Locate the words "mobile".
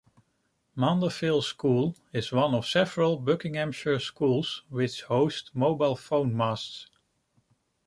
5.53-5.95